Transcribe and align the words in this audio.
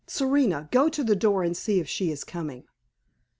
Serena, 0.07 0.67
go 0.71 0.89
to 0.89 1.03
the 1.03 1.15
door 1.15 1.43
and 1.43 1.55
see 1.55 1.79
if 1.79 1.87
she 1.87 2.09
is 2.09 2.23
coming." 2.23 2.63